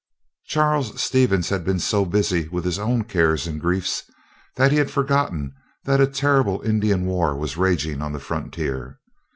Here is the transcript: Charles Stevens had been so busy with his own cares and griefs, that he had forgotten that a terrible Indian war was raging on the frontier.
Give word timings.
Charles 0.47 0.99
Stevens 0.99 1.49
had 1.49 1.63
been 1.63 1.77
so 1.77 2.05
busy 2.07 2.47
with 2.47 2.65
his 2.65 2.79
own 2.79 3.03
cares 3.03 3.45
and 3.45 3.61
griefs, 3.61 4.01
that 4.55 4.71
he 4.71 4.79
had 4.79 4.89
forgotten 4.89 5.53
that 5.83 6.01
a 6.01 6.07
terrible 6.07 6.59
Indian 6.63 7.05
war 7.05 7.37
was 7.37 7.55
raging 7.55 8.01
on 8.01 8.11
the 8.11 8.19
frontier. 8.19 8.97